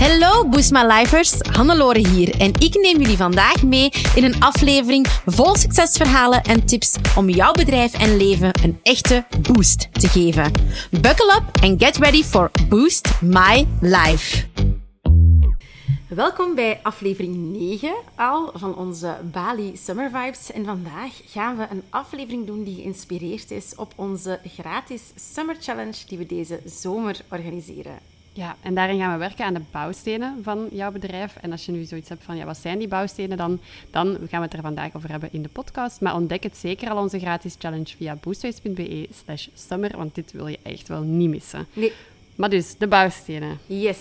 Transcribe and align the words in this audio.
Hallo 0.00 0.48
Boost 0.48 0.72
My 0.72 0.82
Lifers, 0.82 1.40
Hannelore 1.40 2.08
hier 2.08 2.40
en 2.40 2.52
ik 2.58 2.74
neem 2.74 3.00
jullie 3.00 3.16
vandaag 3.16 3.62
mee 3.62 3.90
in 4.14 4.24
een 4.24 4.42
aflevering 4.42 5.06
vol 5.26 5.56
succesverhalen 5.56 6.42
en 6.42 6.66
tips 6.66 6.96
om 7.16 7.28
jouw 7.28 7.52
bedrijf 7.52 7.92
en 7.92 8.16
leven 8.16 8.50
een 8.62 8.78
echte 8.82 9.24
boost 9.52 9.88
te 9.92 10.08
geven. 10.08 10.52
Buckle 10.90 11.34
up 11.36 11.62
and 11.62 11.82
get 11.82 11.96
ready 11.96 12.22
for 12.22 12.50
Boost 12.68 13.20
My 13.20 13.66
Life. 13.80 14.46
Welkom 16.08 16.54
bij 16.54 16.80
aflevering 16.82 17.36
9 17.36 17.94
al 18.14 18.50
van 18.54 18.76
onze 18.76 19.16
Bali 19.32 19.76
Summer 19.76 20.10
Vibes. 20.10 20.52
En 20.52 20.64
vandaag 20.64 21.12
gaan 21.26 21.56
we 21.56 21.66
een 21.70 21.82
aflevering 21.90 22.46
doen 22.46 22.64
die 22.64 22.74
geïnspireerd 22.74 23.50
is 23.50 23.74
op 23.76 23.92
onze 23.96 24.40
gratis 24.56 25.02
Summer 25.32 25.56
Challenge 25.60 25.96
die 26.08 26.18
we 26.18 26.26
deze 26.26 26.60
zomer 26.64 27.16
organiseren. 27.30 28.19
Ja, 28.32 28.56
en 28.62 28.74
daarin 28.74 28.98
gaan 28.98 29.12
we 29.12 29.18
werken 29.18 29.44
aan 29.44 29.54
de 29.54 29.62
bouwstenen 29.70 30.38
van 30.42 30.68
jouw 30.72 30.90
bedrijf. 30.90 31.36
En 31.40 31.52
als 31.52 31.66
je 31.66 31.72
nu 31.72 31.84
zoiets 31.84 32.08
hebt 32.08 32.24
van, 32.24 32.36
ja, 32.36 32.44
wat 32.44 32.56
zijn 32.56 32.78
die 32.78 32.88
bouwstenen 32.88 33.36
dan? 33.36 33.60
Dan 33.90 34.06
gaan 34.06 34.40
we 34.40 34.46
het 34.46 34.52
er 34.52 34.60
vandaag 34.60 34.96
over 34.96 35.10
hebben 35.10 35.28
in 35.32 35.42
de 35.42 35.48
podcast. 35.48 36.00
Maar 36.00 36.14
ontdek 36.14 36.42
het 36.42 36.56
zeker 36.56 36.90
al 36.90 37.02
onze 37.02 37.18
gratis 37.18 37.54
challenge 37.58 37.96
via 37.96 38.16
boostways.be 38.20 39.08
slash 39.24 39.46
summer, 39.54 39.96
want 39.96 40.14
dit 40.14 40.32
wil 40.32 40.46
je 40.46 40.58
echt 40.62 40.88
wel 40.88 41.02
niet 41.02 41.28
missen. 41.28 41.66
Nee. 41.72 41.92
Maar 42.34 42.50
dus, 42.50 42.74
de 42.78 42.86
bouwstenen. 42.86 43.58
Yes. 43.66 43.98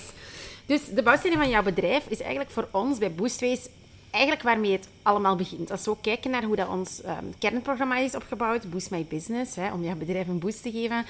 Dus 0.66 0.86
de 0.86 1.04
bouwstenen 1.04 1.38
van 1.38 1.50
jouw 1.50 1.64
bedrijf 1.64 2.06
is 2.08 2.20
eigenlijk 2.20 2.52
voor 2.52 2.68
ons 2.72 2.98
bij 2.98 3.12
Boostways 3.12 3.68
eigenlijk 4.10 4.44
waarmee 4.44 4.72
het 4.72 4.88
allemaal 5.02 5.36
begint. 5.36 5.72
Als 5.72 5.86
we 5.86 5.92
ook 5.92 6.02
kijken 6.02 6.32
naar 6.32 6.44
hoe 6.44 6.56
dat 6.56 6.68
ons 6.68 7.02
ehm, 7.02 7.26
kernprogramma 7.40 7.98
is 7.98 8.16
opgebouwd, 8.16 8.70
Boost 8.70 8.92
My 8.92 9.06
Business, 9.10 9.56
hè, 9.56 9.72
om 9.72 9.84
jouw 9.84 9.96
bedrijf 9.96 10.28
een 10.28 10.40
boost 10.40 10.62
te 10.62 10.72
geven, 10.72 11.06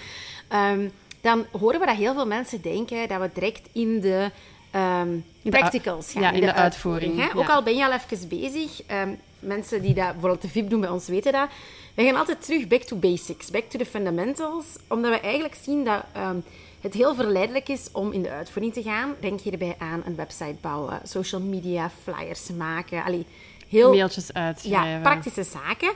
ehm, 0.48 0.88
dan 1.22 1.46
horen 1.52 1.80
we 1.80 1.86
dat 1.86 1.96
heel 1.96 2.14
veel 2.14 2.28
mensen 2.28 2.62
denken 2.62 3.08
dat 3.08 3.22
we 3.22 3.30
direct 3.34 3.70
in 3.72 4.00
de 4.00 4.32
ehm, 4.72 5.18
practicals 5.44 6.12
gaan. 6.12 6.22
ja, 6.22 6.32
in 6.32 6.42
de 6.42 6.54
uitvoering, 6.54 7.18
ja. 7.18 7.30
Ook 7.36 7.50
al 7.50 7.64
ben 7.64 7.76
je 7.76 7.86
al 7.86 7.92
even 7.92 8.28
bezig, 8.28 8.82
ehm, 8.86 9.10
mensen 9.40 9.82
die 9.82 9.94
dat 9.94 10.12
bijvoorbeeld 10.12 10.42
de 10.42 10.50
VIP 10.50 10.70
doen 10.70 10.82
bij 10.82 10.90
ons 10.90 11.08
weten 11.08 11.32
dat, 11.32 11.50
we 11.94 12.04
gaan 12.04 12.16
altijd 12.16 12.46
terug 12.46 12.68
back 12.68 12.82
to 12.82 12.96
basics, 12.96 13.52
back 13.52 13.64
to 13.70 13.80
the 13.80 13.86
fundamentals, 13.86 14.66
omdat 14.88 15.12
we 15.12 15.20
eigenlijk 15.20 15.56
zien 15.64 15.84
dat 15.84 16.04
ehm, 16.14 16.38
het 16.82 16.94
heel 16.94 17.16
verleidelijk 17.16 17.70
is 17.70 17.90
om 17.92 18.12
in 18.12 18.22
de 18.22 18.30
uitvoering 18.30 18.74
te 18.74 18.82
gaan. 18.82 19.16
Denk 19.20 19.40
hierbij 19.40 19.76
aan 19.78 20.02
een 20.06 20.16
website 20.16 20.56
bouwen, 20.62 21.02
social 21.04 21.42
media, 21.42 21.92
flyers 22.04 22.50
maken, 22.58 23.04
allee, 23.04 23.26
heel 23.70 23.94
Mailtjes 23.94 24.34
uitschrijven. 24.34 24.90
ja, 24.90 25.00
praktische 25.00 25.44
zaken, 25.44 25.92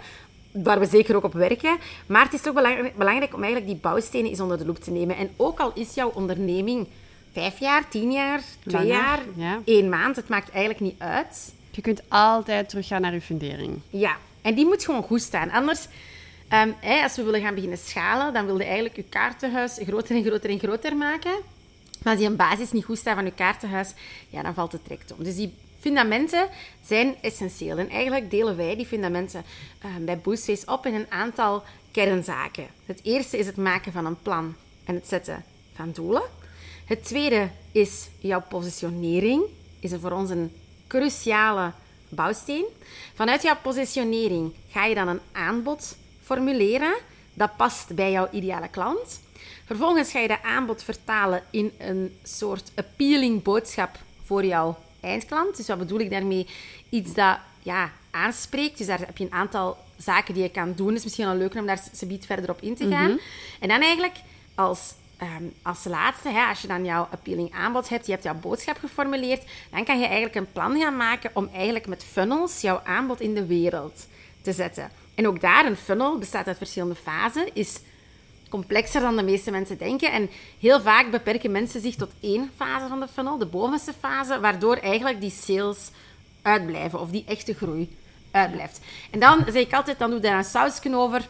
waar 0.54 0.80
we 0.80 0.86
zeker 0.86 1.16
ook 1.16 1.24
op 1.24 1.34
werken. 1.34 1.78
Maar 2.06 2.24
het 2.24 2.34
is 2.34 2.42
toch 2.42 2.54
belangrijk, 2.54 2.96
belangrijk 2.96 3.34
om 3.34 3.44
eigenlijk 3.44 3.72
die 3.72 3.82
bouwstenen 3.82 4.30
eens 4.30 4.40
onder 4.40 4.58
de 4.58 4.66
loep 4.66 4.80
te 4.80 4.92
nemen. 4.92 5.18
En 5.18 5.30
ook 5.36 5.60
al 5.60 5.72
is 5.74 5.94
jouw 5.94 6.12
onderneming 6.14 6.88
vijf 7.32 7.60
jaar, 7.60 7.90
tien 7.90 8.12
jaar, 8.12 8.42
twee 8.68 8.88
Langer, 8.88 8.88
jaar, 8.88 9.20
ja. 9.36 9.60
één 9.66 9.90
maand, 9.90 10.16
het 10.16 10.28
maakt 10.28 10.50
eigenlijk 10.50 10.80
niet 10.80 10.96
uit. 10.98 11.54
Je 11.72 11.82
kunt 11.82 12.02
altijd 12.08 12.70
teruggaan 12.70 13.02
naar 13.02 13.14
je 13.14 13.22
fundering. 13.22 13.80
Ja, 13.90 14.18
en 14.42 14.56
die 14.56 14.66
moet 14.66 14.86
gewoon 14.86 15.04
goed 15.04 15.22
staan. 15.22 15.52
Anders, 15.52 15.88
ehm, 16.48 16.70
als 17.04 17.16
we 17.16 17.24
willen 17.24 17.42
gaan 17.42 17.56
beginnen 17.56 17.78
schalen, 17.78 18.34
dan 18.34 18.46
wil 18.46 18.58
je 18.58 18.64
eigenlijk 18.64 18.96
je 18.96 19.04
kaartenhuis 19.04 19.80
groter 19.86 20.16
en 20.16 20.24
groter 20.24 20.50
en 20.50 20.60
groter 20.60 20.96
maken. 20.96 21.32
Maar 22.04 22.14
als 22.14 22.22
die 22.22 22.30
een 22.30 22.36
basis 22.36 22.72
niet 22.72 22.86
goed 22.86 22.98
staat 22.98 23.16
van 23.16 23.26
je 23.26 23.32
kaartenhuis, 23.32 23.94
ja, 24.30 24.42
dan 24.42 24.54
valt 24.54 24.72
het 24.72 24.82
direct 24.84 25.14
om. 25.18 25.24
Dus 25.24 25.36
die 25.36 25.54
fundamenten 25.84 26.48
zijn 26.86 27.16
essentieel. 27.22 27.78
En 27.78 27.90
eigenlijk 27.90 28.32
delen 28.32 28.58
wij 28.58 28.76
die 28.76 28.86
fundamenten 28.86 29.44
ehm, 29.82 30.06
bij 30.06 30.18
Boostface 30.18 30.66
op 30.66 30.86
in 30.86 30.94
een 30.94 31.12
aantal 31.12 31.64
kernzaken. 31.92 32.68
Het 32.86 33.00
eerste 33.04 33.38
is 33.38 33.46
het 33.46 33.58
maken 33.58 33.92
van 33.92 34.06
een 34.06 34.22
plan 34.22 34.56
en 34.84 34.96
het 34.96 35.08
zetten 35.08 35.44
van 35.76 35.92
doelen. 35.92 36.22
Het 36.86 37.06
tweede 37.06 37.50
is 37.72 38.08
jouw 38.20 38.44
positionering. 38.50 39.44
Is 39.80 39.92
er 39.92 40.00
voor 40.00 40.12
ons 40.12 40.30
een 40.30 40.52
cruciale 40.88 41.72
bouwsteen. 42.10 42.66
Vanuit 43.14 43.42
jouw 43.42 43.58
positionering 43.62 44.54
ga 44.70 44.86
je 44.86 44.96
dan 44.96 45.08
een 45.08 45.22
aanbod 45.32 45.98
formuleren 46.22 46.94
dat 47.34 47.56
past 47.56 47.96
bij 47.96 48.12
jouw 48.12 48.28
ideale 48.32 48.68
klant. 48.68 49.22
Vervolgens 49.66 50.12
ga 50.12 50.20
je 50.20 50.28
dat 50.28 50.44
aanbod 50.44 50.84
vertalen 50.84 51.44
in 51.52 51.72
een 51.78 52.18
soort 52.24 52.72
appealing 52.76 53.44
boodschap 53.44 53.98
voor 54.26 54.46
jouw 54.46 54.78
eindklant. 55.04 55.58
Dus 55.58 55.68
wat 55.68 55.78
bedoel 55.78 56.00
ik 56.00 56.10
daarmee? 56.10 56.48
Iets 56.90 57.14
dat 57.14 57.38
ja, 57.62 57.92
aanspreekt. 58.12 58.78
Dus 58.78 58.88
daar 58.88 59.00
heb 59.00 59.18
je 59.18 59.24
een 59.24 59.34
aantal 59.34 59.78
zaken 59.98 60.34
die 60.34 60.44
je 60.44 60.50
kan 60.50 60.74
doen. 60.76 60.88
Het 60.88 60.98
is 60.98 61.04
misschien 61.04 61.26
wel 61.26 61.36
leuk 61.36 61.56
om 61.56 61.66
daar 61.66 61.82
subiet 61.92 62.26
verder 62.26 62.50
op 62.50 62.62
in 62.62 62.76
te 62.76 62.90
gaan. 62.90 63.20
En 63.60 63.68
dan 63.68 63.82
eigenlijk 63.82 64.16
als, 64.56 64.94
ehm, 65.18 65.44
als 65.62 65.84
laatste, 65.84 66.30
hè, 66.30 66.46
als 66.46 66.62
je 66.62 66.68
dan 66.68 66.86
jouw 66.86 67.08
appealing 67.12 67.54
aanbod 67.54 67.90
hebt, 67.90 68.06
je 68.06 68.12
hebt 68.12 68.24
jouw 68.24 68.40
boodschap 68.40 68.78
geformuleerd, 68.78 69.44
dan 69.72 69.84
kan 69.84 70.00
je 70.00 70.06
eigenlijk 70.06 70.36
een 70.36 70.52
plan 70.52 70.80
gaan 70.80 70.98
maken 70.98 71.32
om 71.34 71.50
eigenlijk 71.54 71.88
met 71.88 72.04
funnels 72.04 72.62
jouw 72.62 72.82
aanbod 72.84 73.22
in 73.22 73.34
de 73.34 73.46
wereld 73.46 74.08
te 74.42 74.52
zetten. 74.52 74.92
En 75.16 75.28
ook 75.28 75.42
daar, 75.42 75.66
een 75.66 75.78
funnel 75.78 76.18
bestaat 76.18 76.48
uit 76.48 76.58
verschillende 76.58 76.96
fasen, 76.96 77.50
is 77.54 77.80
complexer 78.54 79.02
dan 79.02 79.16
de 79.16 79.24
meeste 79.24 79.52
mensen 79.52 79.78
denken. 79.78 80.12
En 80.12 80.30
heel 80.60 80.82
vaak 80.82 81.12
beperken 81.12 81.52
mensen 81.52 81.82
zich 81.82 81.96
tot 81.96 82.12
één 82.20 82.52
fase 82.56 82.88
van 82.88 83.00
de 83.00 83.08
funnel, 83.08 83.38
de 83.38 83.46
bovenste 83.46 83.94
fase, 84.00 84.40
waardoor 84.40 84.76
eigenlijk 84.76 85.22
die 85.22 85.32
sales 85.32 85.90
uitblijven 86.42 87.00
of 87.00 87.10
die 87.10 87.24
echte 87.28 87.54
groei 87.54 87.98
uitblijft. 88.32 88.80
En 89.12 89.20
dan 89.20 89.44
zeg 89.46 89.62
ik 89.62 89.74
altijd, 89.74 90.00
dan 90.00 90.10
doe 90.10 90.20
daar 90.20 90.38
een 90.38 90.44
sausje 90.44 90.96
over. 90.96 91.28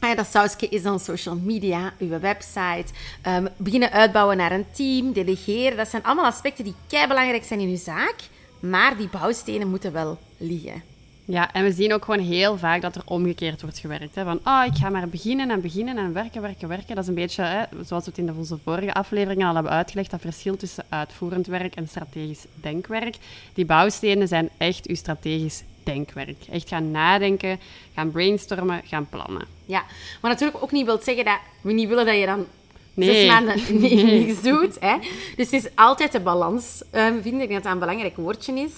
Ah 0.00 0.16
dat 0.16 0.26
sausje 0.26 0.68
is 0.68 0.82
dan 0.82 1.00
social 1.00 1.36
media, 1.36 1.92
uw 1.98 2.18
website, 2.18 2.92
ehm, 3.22 3.46
beginnen 3.56 3.90
uitbouwen 3.90 4.36
naar 4.36 4.52
een 4.52 4.70
team, 4.70 5.12
delegeren. 5.12 5.76
Dat 5.76 5.88
zijn 5.88 6.02
allemaal 6.02 6.24
aspecten 6.24 6.64
die 6.64 6.74
kei 6.88 7.06
belangrijk 7.06 7.44
zijn 7.44 7.60
in 7.60 7.68
uw 7.68 7.76
zaak, 7.76 8.16
maar 8.60 8.96
die 8.96 9.08
bouwstenen 9.08 9.68
moeten 9.68 9.92
wel 9.92 10.18
liggen. 10.36 10.89
Ja, 11.30 11.52
en 11.52 11.64
we 11.64 11.72
zien 11.72 11.92
ook 11.94 12.04
gewoon 12.04 12.20
heel 12.20 12.58
vaak 12.58 12.80
dat 12.80 12.96
er 12.96 13.02
omgekeerd 13.04 13.62
wordt 13.62 13.78
gewerkt. 13.78 14.14
Hè? 14.14 14.24
Van, 14.24 14.40
oh, 14.44 14.62
ik 14.66 14.74
ga 14.76 14.88
maar 14.88 15.08
beginnen 15.08 15.50
en 15.50 15.60
beginnen 15.60 15.98
en 15.98 16.12
werken, 16.12 16.42
werken, 16.42 16.68
werken. 16.68 16.94
Dat 16.94 17.02
is 17.04 17.08
een 17.08 17.14
beetje, 17.14 17.42
hè, 17.42 17.62
zoals 17.84 18.04
we 18.04 18.10
het 18.10 18.18
in 18.18 18.26
de- 18.26 18.32
onze 18.36 18.58
vorige 18.64 18.94
afleveringen 18.94 19.48
al 19.48 19.54
hebben 19.54 19.72
uitgelegd, 19.72 20.10
dat 20.10 20.20
verschil 20.20 20.56
tussen 20.56 20.84
uitvoerend 20.88 21.46
werk 21.46 21.74
en 21.74 21.88
strategisch 21.88 22.44
denkwerk. 22.54 23.16
Die 23.54 23.64
bouwstenen 23.64 24.28
zijn 24.28 24.48
echt 24.56 24.86
uw 24.86 24.94
strategisch 24.94 25.62
denkwerk. 25.82 26.36
Echt 26.50 26.68
gaan 26.68 26.90
nadenken, 26.90 27.58
gaan 27.94 28.10
brainstormen, 28.10 28.80
gaan 28.84 29.08
plannen. 29.08 29.46
Ja, 29.64 29.84
maar 30.20 30.30
natuurlijk 30.30 30.62
ook 30.62 30.72
niet 30.72 30.86
wil 30.86 30.98
zeggen 31.02 31.24
dat 31.24 31.38
we 31.60 31.72
niet 31.72 31.88
willen 31.88 32.06
dat 32.06 32.16
je 32.18 32.26
dan 32.26 32.46
Nee. 32.94 33.14
zes 33.14 33.26
maanden 33.26 33.56
ni- 33.80 34.02
niks 34.02 34.42
doet. 34.42 34.76
Hè? 34.80 34.96
Dus 35.36 35.50
het 35.50 35.52
is 35.64 35.68
altijd 35.74 36.12
de 36.12 36.20
balans 36.20 36.82
ehm, 36.90 37.20
vinden. 37.22 37.40
Ik 37.42 37.50
dat 37.52 37.62
dat 37.62 37.72
een 37.72 37.78
belangrijk 37.78 38.16
woordje 38.16 38.52
is. 38.60 38.72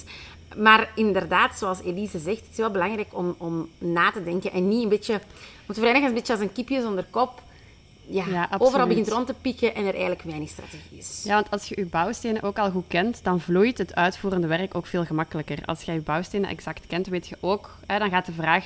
Maar 0.57 0.93
inderdaad, 0.95 1.59
zoals 1.59 1.81
Elise 1.81 2.19
zegt, 2.19 2.41
het 2.41 2.51
is 2.51 2.57
wel 2.57 2.71
belangrijk 2.71 3.09
om, 3.11 3.35
om 3.39 3.69
na 3.79 4.11
te 4.11 4.25
denken 4.25 4.53
en 4.53 4.69
niet 4.69 4.83
een 4.83 4.89
beetje... 4.89 5.21
Want 5.67 5.79
vrijdag 5.79 6.03
is 6.03 6.09
een 6.09 6.15
beetje 6.15 6.33
als 6.33 6.43
een 6.43 6.53
kipje 6.53 6.81
zonder 6.81 7.07
kop. 7.11 7.43
Ja, 8.07 8.25
Ja, 8.29 8.49
overal 8.59 8.87
begint 8.87 9.09
rond 9.09 9.27
te 9.27 9.35
pikken 9.41 9.75
en 9.75 9.85
er 9.85 9.93
eigenlijk 9.93 10.23
weinig 10.23 10.49
strategie 10.49 10.99
is. 10.99 11.23
Ja, 11.25 11.35
want 11.35 11.51
als 11.51 11.69
je 11.69 11.75
je 11.79 11.87
bouwstenen 11.87 12.43
ook 12.43 12.59
al 12.59 12.71
goed 12.71 12.85
kent, 12.89 13.21
dan 13.23 13.41
vloeit 13.41 13.79
het 13.79 13.95
uitvoerende 13.95 14.47
werk 14.47 14.75
ook 14.75 14.87
veel 14.87 15.05
gemakkelijker. 15.05 15.59
Als 15.65 15.83
je 15.83 15.93
je 15.93 16.01
bouwstenen 16.01 16.51
exact 16.51 16.87
kent, 16.87 17.07
weet 17.07 17.29
je 17.29 17.37
ook, 17.41 17.77
hè, 17.87 17.99
dan 17.99 18.11
gaat 18.11 18.27
de 18.27 18.33
vraag 18.33 18.65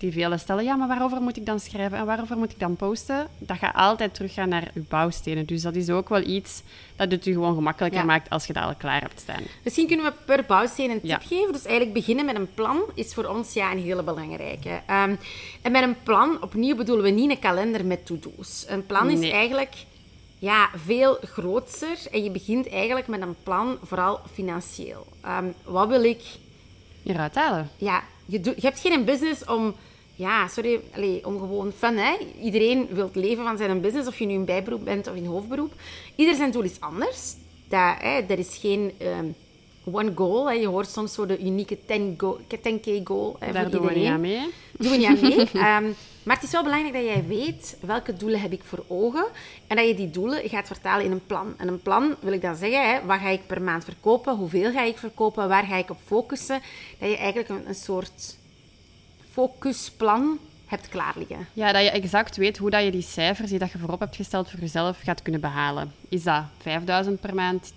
die 0.00 0.12
velen 0.12 0.38
stellen, 0.38 0.64
ja, 0.64 0.74
maar 0.76 0.88
waarover 0.88 1.20
moet 1.20 1.36
ik 1.36 1.46
dan 1.46 1.60
schrijven 1.60 1.98
en 1.98 2.06
waarover 2.06 2.36
moet 2.38 2.50
ik 2.50 2.58
dan 2.58 2.76
posten? 2.76 3.26
Dat 3.38 3.56
gaat 3.58 3.74
altijd 3.74 4.14
teruggaan 4.14 4.48
naar 4.48 4.70
je 4.74 4.80
bouwstenen. 4.80 5.46
Dus 5.46 5.62
dat 5.62 5.74
is 5.74 5.90
ook 5.90 6.08
wel 6.08 6.22
iets 6.26 6.62
dat 6.96 7.10
het 7.10 7.24
je 7.24 7.32
gewoon 7.32 7.54
gemakkelijker 7.54 8.00
Ja. 8.00 8.04
maakt 8.06 8.30
als 8.30 8.46
je 8.46 8.52
dat 8.52 8.62
al 8.64 8.74
klaar 8.74 9.00
hebt 9.00 9.20
staan. 9.20 9.42
Misschien 9.64 9.86
kunnen 9.86 10.06
we 10.06 10.12
per 10.24 10.44
bouwsteen 10.46 10.90
een 10.90 11.00
tip 11.00 11.10
Ja. 11.10 11.18
geven. 11.18 11.52
Dus 11.52 11.64
eigenlijk 11.64 11.92
beginnen 11.92 12.24
met 12.24 12.36
een 12.36 12.54
plan 12.54 12.80
is 12.94 13.14
voor 13.14 13.24
ons 13.24 13.52
ja, 13.52 13.72
een 13.72 13.82
hele 13.82 14.02
belangrijke. 14.02 14.80
Ehm, 14.86 15.14
en 15.62 15.72
met 15.72 15.82
een 15.82 15.96
plan, 16.02 16.42
opnieuw 16.42 16.76
bedoelen 16.76 17.04
we 17.04 17.10
niet 17.10 17.30
een 17.30 17.38
kalender 17.38 17.84
met 17.84 18.06
to-do's. 18.06 18.64
Een 18.68 18.86
plan 18.86 19.10
is 19.10 19.30
eigenlijk 19.30 19.74
ja, 20.38 20.68
veel 20.84 21.18
groter. 21.22 21.98
En 22.12 22.24
je 22.24 22.30
begint 22.30 22.68
eigenlijk 22.68 23.06
met 23.06 23.20
een 23.20 23.36
plan, 23.42 23.78
vooral 23.82 24.20
financieel. 24.32 25.06
Ehm, 25.20 25.44
wat 25.64 25.88
wil 25.88 26.04
ik... 26.04 26.20
Hieruit 27.02 27.34
halen. 27.34 27.70
Ja, 27.76 28.02
je, 28.26 28.40
doet- 28.40 28.54
je 28.60 28.66
hebt 28.66 28.80
geen 28.80 29.04
business 29.04 29.44
om... 29.44 29.74
Ja, 30.18 30.48
sorry, 30.48 30.80
allee, 30.94 31.26
om 31.26 31.38
gewoon 31.38 31.72
fun, 31.72 31.96
hè. 31.96 32.16
Iedereen 32.42 32.88
wil 32.90 33.10
leven 33.12 33.44
van 33.44 33.56
zijn 33.56 33.80
business, 33.80 34.08
of 34.08 34.18
je 34.18 34.26
nu 34.26 34.32
in 34.34 34.44
bijberoep 34.44 34.84
bent 34.84 35.06
of 35.06 35.14
in 35.14 35.24
hoofdberoep. 35.26 35.72
Ieder 36.16 36.34
zijn 36.34 36.50
doel 36.50 36.62
is 36.62 36.80
anders. 36.80 37.34
Dat, 37.68 37.94
hè, 37.98 38.20
er 38.28 38.38
is 38.38 38.56
geen 38.60 38.92
ehm, 38.98 39.26
one 39.84 40.12
goal. 40.14 40.46
Hè. 40.48 40.52
Je 40.54 40.66
hoort 40.66 40.88
soms 40.88 41.12
zo 41.14 41.26
de 41.26 41.38
unieke 41.40 41.78
10 41.86 42.14
go- 42.16 42.38
10k 42.48 43.00
goal 43.04 43.36
hè, 43.38 43.52
Daar 43.52 43.62
voor 43.62 43.70
doen 43.70 43.80
we 43.80 43.86
niet 43.86 43.96
iedereen. 43.96 44.12
aan 44.14 44.20
mee. 44.20 44.50
Doen 44.78 44.90
we 44.90 44.96
niet 44.96 45.06
aan 45.06 45.20
mee. 45.20 45.36
Ehm, 45.64 45.84
maar 46.22 46.36
het 46.36 46.44
is 46.44 46.50
wel 46.52 46.62
belangrijk 46.62 46.94
dat 46.94 47.04
jij 47.04 47.24
weet 47.26 47.76
welke 47.80 48.16
doelen 48.16 48.40
heb 48.40 48.52
ik 48.52 48.62
voor 48.64 48.84
ogen. 48.88 49.26
En 49.66 49.76
dat 49.76 49.86
je 49.86 49.94
die 49.94 50.10
doelen 50.10 50.48
gaat 50.48 50.66
vertalen 50.66 51.04
in 51.04 51.10
een 51.12 51.26
plan. 51.26 51.54
En 51.56 51.68
een 51.68 51.82
plan 51.82 52.14
wil 52.20 52.32
ik 52.32 52.42
dan 52.42 52.56
zeggen, 52.56 52.90
hè, 52.90 53.04
wat 53.06 53.18
ga 53.18 53.28
ik 53.28 53.46
per 53.46 53.62
maand 53.62 53.84
verkopen? 53.84 54.36
Hoeveel 54.36 54.72
ga 54.72 54.82
ik 54.82 54.98
verkopen? 54.98 55.48
Waar 55.48 55.64
ga 55.64 55.76
ik 55.76 55.90
op 55.90 55.98
focussen? 56.04 56.60
Dat 56.98 57.08
je 57.10 57.16
eigenlijk 57.16 57.48
een, 57.48 57.68
een 57.68 57.74
soort 57.74 58.36
focusplan 59.38 60.38
hebt 60.66 60.88
klaar 60.88 61.14
liggen. 61.16 61.48
Ja, 61.52 61.72
dat 61.72 61.82
je 61.82 61.90
exact 61.90 62.36
weet 62.36 62.58
hoe 62.58 62.70
dat 62.70 62.84
je 62.84 62.90
die 62.90 63.02
cijfers 63.02 63.50
die 63.50 63.58
dat 63.58 63.72
je 63.72 63.78
voorop 63.78 64.00
hebt 64.00 64.16
gesteld 64.16 64.50
voor 64.50 64.60
jezelf 64.60 65.00
gaat 65.02 65.22
kunnen 65.22 65.40
behalen. 65.40 65.94
Is 66.08 66.22
dat 66.22 66.42
5000 66.58 67.20
per 67.20 67.34
maand, 67.34 67.72
10.000, 67.72 67.76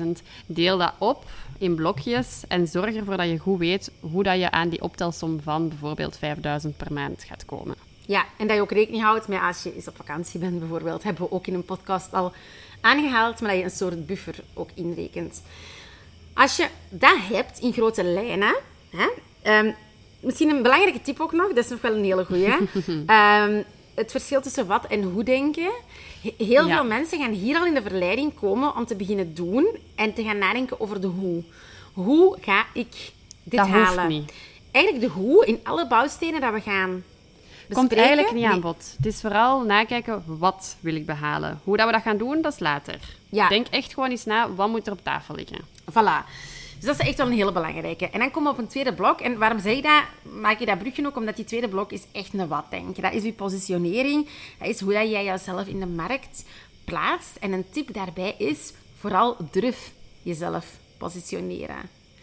20.000? 0.00 0.04
Deel 0.46 0.78
dat 0.78 0.92
op 0.98 1.24
in 1.58 1.74
blokjes 1.74 2.42
en 2.48 2.66
zorg 2.66 2.94
ervoor 2.94 3.16
dat 3.16 3.28
je 3.28 3.38
goed 3.38 3.58
weet 3.58 3.90
hoe 4.00 4.22
dat 4.22 4.38
je 4.38 4.50
aan 4.50 4.68
die 4.68 4.82
optelsom 4.82 5.40
van 5.40 5.68
bijvoorbeeld 5.68 6.18
5000 6.18 6.76
per 6.76 6.92
maand 6.92 7.24
gaat 7.24 7.44
komen. 7.44 7.76
Ja, 8.06 8.24
en 8.38 8.46
dat 8.46 8.56
je 8.56 8.62
ook 8.62 8.72
rekening 8.72 9.02
houdt 9.02 9.28
met 9.28 9.40
als 9.40 9.62
je 9.62 9.74
eens 9.74 9.88
op 9.88 9.96
vakantie 9.96 10.40
bent 10.40 10.58
bijvoorbeeld. 10.58 11.02
Hebben 11.02 11.22
we 11.22 11.32
ook 11.32 11.46
in 11.46 11.54
een 11.54 11.64
podcast 11.64 12.12
al 12.12 12.32
aangehaald, 12.80 13.40
maar 13.40 13.50
dat 13.50 13.58
je 13.58 13.64
een 13.64 13.70
soort 13.70 14.06
buffer 14.06 14.34
ook 14.54 14.70
inrekent. 14.74 15.42
Als 16.34 16.56
je 16.56 16.68
dat 16.88 17.18
hebt 17.18 17.58
in 17.58 17.72
grote 17.72 18.04
lijnen, 18.04 18.56
hè, 18.90 19.08
ehm, 19.42 19.72
misschien 20.24 20.48
een 20.50 20.62
belangrijke 20.62 21.02
tip 21.02 21.20
ook 21.20 21.32
nog, 21.32 21.48
dat 21.48 21.64
is 21.64 21.68
nog 21.70 21.80
wel 21.80 21.94
een 21.94 22.04
hele 22.04 22.24
goeie. 22.24 22.48
Ehm, 23.06 23.62
het 23.94 24.10
verschil 24.10 24.40
tussen 24.40 24.66
wat 24.66 24.86
en 24.86 25.02
hoe 25.02 25.24
denken. 25.24 25.70
He- 26.22 26.34
Heel 26.44 26.66
Ja. 26.66 26.74
veel 26.76 26.84
mensen 26.84 27.18
gaan 27.20 27.32
hier 27.32 27.56
al 27.58 27.66
in 27.66 27.74
de 27.74 27.82
verleiding 27.82 28.34
komen 28.40 28.76
om 28.76 28.84
te 28.86 28.96
beginnen 28.96 29.34
doen 29.34 29.66
en 29.94 30.14
te 30.14 30.22
gaan 30.24 30.38
nadenken 30.38 30.80
over 30.80 31.00
de 31.00 31.06
hoe. 31.06 31.42
Hoe 31.92 32.36
ga 32.40 32.64
ik 32.72 33.12
dit 33.42 33.58
Dat 33.60 33.68
hoeft 33.68 33.78
halen? 33.78 34.08
niet. 34.08 34.32
Eigenlijk 34.70 35.04
de 35.06 35.10
hoe 35.20 35.46
in 35.46 35.60
alle 35.62 35.86
bouwstenen 35.86 36.40
dat 36.40 36.52
we 36.52 36.60
gaan 36.60 37.04
Komt 37.72 37.92
eigenlijk 37.94 38.32
niet 38.32 38.44
aan 38.44 38.60
bod. 38.60 38.94
Het 38.96 39.06
is 39.06 39.20
vooral 39.20 39.60
nakijken, 39.60 40.22
wat 40.26 40.76
wil 40.80 40.94
ik 40.94 41.06
behalen? 41.06 41.60
Hoe 41.64 41.76
dat 41.76 41.86
we 41.86 41.92
dat 41.92 42.02
gaan 42.02 42.16
doen, 42.16 42.42
dat 42.42 42.52
is 42.52 42.58
later. 42.58 42.98
Ja. 43.28 43.48
Denk 43.48 43.66
echt 43.70 43.94
gewoon 43.94 44.10
eens 44.10 44.24
na, 44.24 44.50
wat 44.54 44.68
moet 44.68 44.86
er 44.86 44.92
op 44.92 45.00
tafel 45.02 45.34
liggen? 45.34 45.58
Voilà. 45.90 46.28
Dus 46.84 46.96
dat 46.96 47.02
is 47.02 47.08
echt 47.08 47.18
wel 47.18 47.26
een 47.26 47.38
hele 47.38 47.52
belangrijke. 47.52 48.10
En 48.10 48.18
dan 48.18 48.30
komen 48.30 48.52
we 48.52 48.58
op 48.58 48.64
een 48.64 48.70
tweede 48.70 48.94
blok. 48.94 49.20
En 49.20 49.38
waarom 49.38 49.60
zeg 49.60 49.76
ik 49.76 49.82
dat? 49.82 50.02
Maak 50.40 50.58
je 50.58 50.66
dat 50.66 50.78
brugje 50.78 51.06
ook? 51.06 51.16
Omdat 51.16 51.36
die 51.36 51.44
tweede 51.44 51.68
blok 51.68 51.92
is 51.92 52.02
echt 52.12 52.34
een 52.34 52.48
wat 52.48 52.64
denken. 52.70 53.02
Dat 53.02 53.12
is 53.12 53.22
je 53.22 53.32
positionering. 53.32 54.28
Dat 54.58 54.68
is 54.68 54.80
hoe 54.80 54.92
jij 54.92 55.24
jezelf 55.24 55.66
in 55.66 55.80
de 55.80 55.86
markt 55.86 56.44
plaatst. 56.84 57.36
En 57.36 57.52
een 57.52 57.64
tip 57.70 57.94
daarbij 57.94 58.34
is, 58.38 58.72
vooral 58.98 59.36
durf 59.50 59.92
jezelf 60.22 60.66
positioneren. 60.98 61.76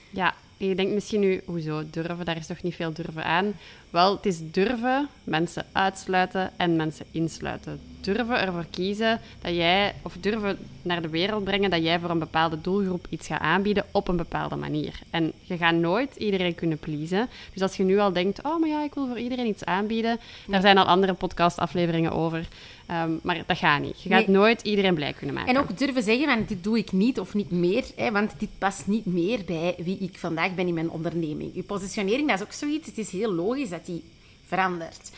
Ja, 0.10 0.36
je 0.58 0.76
denkt 0.76 0.94
misschien 0.94 1.20
nu, 1.20 1.42
hoezo 1.46 1.84
durven? 1.90 2.26
Daar 2.26 2.38
is 2.38 2.48
toch 2.48 2.62
niet 2.62 2.76
veel 2.76 2.94
durven 2.94 3.26
aan? 3.26 3.54
Wel, 3.90 4.16
het 4.16 4.26
is 4.26 4.52
durven 4.52 5.10
mensen 5.24 5.66
uitsluiten 5.72 6.52
en 6.58 6.76
mensen 6.76 7.06
insluiten. 7.12 7.91
Durven 8.02 8.40
ervoor 8.42 8.66
kiezen 8.70 9.20
dat 9.42 9.56
jij, 9.56 9.94
of 10.02 10.16
durven 10.20 10.58
naar 10.82 11.02
de 11.02 11.10
wereld 11.10 11.44
brengen 11.44 11.70
dat 11.70 11.84
jij 11.84 12.00
voor 12.00 12.10
een 12.10 12.20
bepaalde 12.20 12.62
doelgroep 12.62 13.06
iets 13.10 13.28
gaat 13.28 13.42
aanbieden 13.42 13.86
op 13.92 14.08
een 14.08 14.18
bepaalde 14.18 14.56
manier. 14.56 15.00
En 15.10 15.32
je 15.44 15.58
gaat 15.58 15.76
nooit 15.76 16.16
iedereen 16.16 16.56
kunnen 16.56 16.78
pleasen. 16.78 17.30
Dus 17.54 17.62
als 17.62 17.78
je 17.78 17.84
nu 17.84 18.00
al 18.00 18.14
denkt, 18.14 18.44
oh, 18.44 18.60
maar 18.60 18.70
ja, 18.70 18.84
ik 18.84 18.94
wil 18.94 19.08
voor 19.08 19.20
iedereen 19.20 19.46
iets 19.48 19.66
aanbieden, 19.66 20.20
daar 20.48 20.62
zijn 20.62 20.78
al 20.78 20.86
andere 20.86 21.14
podcastafleveringen 21.14 22.12
over. 22.12 22.48
Ehm, 22.86 23.12
maar 23.24 23.44
dat 23.48 23.58
gaat 23.58 23.82
niet. 23.82 24.02
Je 24.02 24.10
gaat 24.10 24.28
Nee. 24.28 24.36
nooit 24.36 24.62
iedereen 24.62 24.96
blij 24.96 25.14
kunnen 25.14 25.36
maken. 25.36 25.56
En 25.56 25.62
ook 25.62 25.78
durven 25.78 26.04
zeggen, 26.04 26.26
van, 26.28 26.46
dit 26.48 26.64
doe 26.64 26.78
ik 26.78 26.92
niet 26.92 27.20
of 27.20 27.34
niet 27.34 27.52
meer. 27.52 27.84
Hè, 27.96 28.12
want 28.12 28.34
dit 28.38 28.50
past 28.58 28.88
niet 28.88 29.06
meer 29.06 29.40
bij 29.46 29.76
wie 29.78 29.98
ik 29.98 30.18
vandaag 30.18 30.56
ben 30.56 30.68
in 30.68 30.74
mijn 30.74 30.90
onderneming. 30.90 31.52
Je 31.54 31.64
positionering, 31.64 32.28
dat 32.28 32.38
is 32.40 32.44
ook 32.46 32.52
zoiets. 32.52 32.88
Het 32.88 32.98
is 32.98 33.12
heel 33.12 33.34
logisch 33.34 33.70
dat 33.70 33.86
die 33.86 34.04
verandert. 34.48 35.12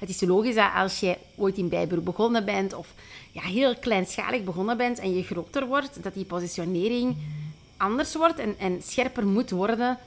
Het 0.00 0.08
is 0.08 0.20
logisch 0.20 0.54
dat 0.54 0.70
als 0.74 1.00
je 1.00 1.16
ooit 1.36 1.56
in 1.56 1.68
bijberoep 1.68 2.04
begonnen 2.04 2.44
bent 2.44 2.74
of 2.74 2.94
ja, 3.32 3.42
heel 3.42 3.76
kleinschalig 3.76 4.44
begonnen 4.44 4.76
bent 4.76 4.98
en 4.98 5.16
je 5.16 5.22
groter 5.22 5.66
wordt, 5.66 6.02
dat 6.02 6.14
die 6.14 6.24
positionering 6.24 7.16
anders 7.76 8.14
wordt 8.14 8.38
en, 8.38 8.54
en 8.58 8.82
scherper 8.82 9.26
moet 9.26 9.50
worden 9.50 9.98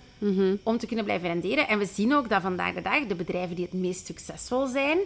om 0.64 0.78
te 0.78 0.86
kunnen 0.86 1.06
blijven 1.06 1.28
renderen. 1.28 1.68
En 1.68 1.80
we 1.80 1.86
zien 1.86 2.14
ook 2.14 2.30
dat 2.30 2.42
vandaag 2.42 2.74
de 2.74 2.82
dag 2.82 3.08
de 3.08 3.16
bedrijven 3.16 3.56
die 3.56 3.66
het 3.66 3.74
meest 3.74 4.06
succesvol 4.06 4.68
zijn, 4.68 4.98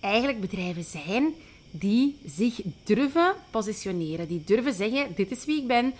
eigenlijk 0.00 0.40
bedrijven 0.40 0.84
zijn 0.84 1.34
die 1.70 2.16
zich 2.26 2.60
durven 2.84 3.34
positioneren. 3.50 4.28
Die 4.28 4.42
durven 4.44 4.74
zeggen, 4.74 5.06
dit 5.14 5.30
is 5.30 5.44
wie 5.44 5.60
ik 5.60 5.66
ben, 5.66 5.92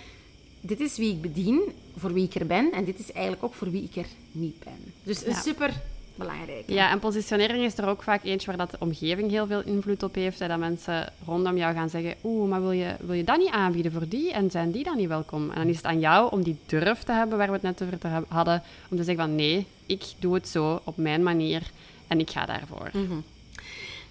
dit 0.61 0.81
is 0.81 0.97
wie 0.97 1.11
ik 1.13 1.21
bedien, 1.21 1.63
voor 1.97 2.13
wie 2.13 2.25
ik 2.25 2.35
er 2.35 2.47
ben. 2.47 2.73
En 2.73 2.85
dit 2.85 2.99
is 2.99 3.13
eigenlijk 3.13 3.45
ook 3.45 3.55
voor 3.55 3.71
wie 3.71 3.83
ik 3.83 3.97
er 3.97 4.07
niet 4.33 4.59
ben. 4.65 4.93
Dus 5.03 5.23
Ja. 5.25 5.41
super 5.41 5.83
belangrijk. 6.15 6.65
Ja, 6.67 6.91
en 6.91 6.99
positionering 6.99 7.65
is 7.65 7.79
er 7.79 7.89
ook 7.89 8.03
vaak 8.03 8.25
eentje 8.25 8.47
waar 8.47 8.57
dat 8.57 8.71
de 8.71 8.77
omgeving 8.81 9.31
heel 9.31 9.47
veel 9.47 9.63
invloed 9.63 10.03
op 10.03 10.15
heeft. 10.15 10.39
Dat 10.39 10.59
mensen 10.59 11.13
rondom 11.27 11.57
jou 11.57 11.75
gaan 11.75 11.89
zeggen, 11.89 12.15
oeh, 12.25 12.49
maar 12.49 12.61
wil 12.61 12.73
je, 12.73 12.95
wil 13.01 13.15
je 13.15 13.25
dat 13.25 13.39
niet 13.39 13.51
aanbieden 13.51 13.93
voor 13.93 14.09
die? 14.09 14.33
En 14.33 14.51
zijn 14.51 14.71
die 14.71 14.85
dan 14.85 14.97
niet 14.97 15.09
welkom? 15.09 15.51
En 15.51 15.57
dan 15.57 15.69
is 15.69 15.77
het 15.77 15.85
aan 15.85 16.01
jou 16.01 16.31
om 16.31 16.43
die 16.43 16.57
durf 16.67 17.03
te 17.03 17.13
hebben, 17.13 17.39
waar 17.39 17.47
we 17.47 17.53
het 17.53 17.63
net 17.63 17.83
over 17.83 18.25
hadden, 18.29 18.63
om 18.91 18.97
te 18.97 19.05
zeggen 19.05 19.25
van 19.25 19.35
nee, 19.35 19.67
ik 19.87 20.05
doe 20.19 20.35
het 20.35 20.49
zo, 20.49 20.81
op 20.85 20.97
mijn 20.97 21.23
manier, 21.23 21.71
en 22.07 22.21
ik 22.21 22.31
ga 22.31 22.47
daarvoor. 22.47 22.91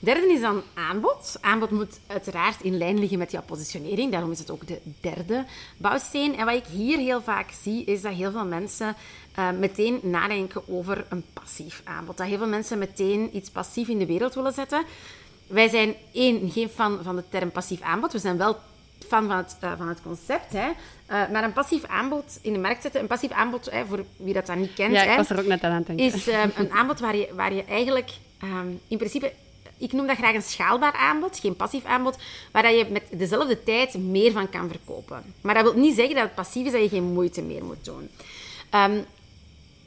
Derde 0.03 0.33
is 0.33 0.41
dan 0.41 0.61
aanbod. 0.73 1.37
Aanbod 1.41 1.71
moet 1.71 1.99
uiteraard 2.07 2.61
in 2.61 2.77
lijn 2.77 2.99
liggen 2.99 3.17
met 3.17 3.31
jouw 3.31 3.41
positionering. 3.41 4.11
Daarom 4.11 4.31
is 4.31 4.39
het 4.39 4.51
ook 4.51 4.67
de 4.67 4.79
derde 5.01 5.45
bouwsteen. 5.77 6.37
En 6.37 6.45
wat 6.45 6.55
ik 6.55 6.65
hier 6.65 6.97
heel 6.97 7.21
vaak 7.21 7.51
zie, 7.61 7.83
is 7.83 8.01
dat 8.01 8.13
heel 8.13 8.31
veel 8.31 8.45
mensen 8.45 8.95
eh, 9.35 9.49
meteen 9.59 9.99
nadenken 10.01 10.61
over 10.67 11.05
een 11.09 11.23
passief 11.33 11.81
aanbod. 11.83 12.17
Dat 12.17 12.27
heel 12.27 12.37
veel 12.37 12.47
mensen 12.47 12.77
meteen 12.77 13.29
iets 13.33 13.49
passief 13.49 13.87
in 13.87 13.97
de 13.99 14.05
wereld 14.05 14.33
willen 14.33 14.53
zetten. 14.53 14.83
Wij 15.47 15.69
zijn 15.69 15.95
één, 16.11 16.51
geen 16.51 16.69
fan 16.69 16.99
van 17.03 17.15
de 17.15 17.23
term 17.29 17.51
passief 17.51 17.81
aanbod. 17.81 18.11
We 18.11 18.19
zijn 18.19 18.37
wel 18.37 18.57
fan 19.07 19.27
van 19.27 19.37
het, 19.37 19.55
eh, 19.59 19.71
van 19.77 19.87
het 19.87 20.01
concept. 20.01 20.53
Hè. 20.53 20.69
Eh, 21.05 21.29
maar 21.31 21.43
een 21.43 21.53
passief 21.53 21.83
aanbod 21.85 22.39
in 22.41 22.53
de 22.53 22.59
markt 22.59 22.81
zetten, 22.81 23.01
een 23.01 23.07
passief 23.07 23.31
aanbod, 23.31 23.71
hè, 23.71 23.85
voor 23.85 24.05
wie 24.17 24.33
dat 24.33 24.45
dan 24.45 24.59
niet 24.59 24.73
kent, 24.73 24.93
Ja, 24.93 25.03
ik 25.03 25.17
was 25.17 25.29
er 25.29 25.39
ook 25.39 25.45
net 25.45 25.63
aan 25.63 25.71
het 25.71 25.85
denken. 25.87 26.05
is 26.05 26.27
een 26.55 26.71
aanbod 26.71 26.99
waar 26.99 27.15
je, 27.15 27.29
waar 27.35 27.53
je 27.53 27.63
eigenlijk 27.63 28.11
ehm, 28.39 28.67
in 28.87 28.97
principe... 28.97 29.31
Ik 29.83 29.93
noem 29.93 30.07
dat 30.07 30.17
graag 30.17 30.35
een 30.35 30.41
schaalbaar 30.41 30.93
aanbod, 30.93 31.39
geen 31.39 31.55
passief 31.55 31.85
aanbod, 31.85 32.17
waar 32.51 32.63
dat 32.63 32.77
je 32.77 32.85
met 32.89 33.03
dezelfde 33.11 33.63
tijd 33.63 33.97
meer 33.97 34.31
van 34.31 34.49
kan 34.49 34.69
verkopen. 34.69 35.33
Maar 35.41 35.53
dat 35.53 35.63
wil 35.63 35.81
niet 35.81 35.95
zeggen 35.95 36.15
dat 36.15 36.23
het 36.23 36.35
passief 36.35 36.65
is 36.65 36.71
dat 36.71 36.81
je 36.81 36.89
geen 36.89 37.13
moeite 37.13 37.41
meer 37.41 37.63
moet 37.63 37.85
doen. 37.85 38.09
Ehm, 38.69 39.01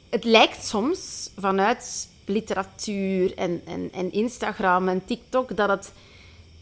het 0.09 0.23
lijkt 0.23 0.65
soms 0.65 1.29
vanuit 1.37 2.09
literatuur 2.25 3.37
en, 3.37 3.61
en, 3.65 3.89
en 3.93 4.11
Instagram 4.11 4.87
en 4.87 5.05
TikTok 5.05 5.55
dat, 5.55 5.69
het, 5.69 5.91